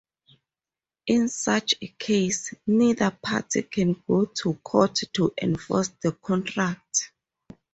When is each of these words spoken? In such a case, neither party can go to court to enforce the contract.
In 1.05 1.29
such 1.29 1.75
a 1.79 1.85
case, 1.89 2.55
neither 2.65 3.11
party 3.11 3.61
can 3.61 3.93
go 4.07 4.25
to 4.25 4.55
court 4.63 4.99
to 5.13 5.31
enforce 5.39 5.89
the 6.01 6.13
contract. 6.13 7.11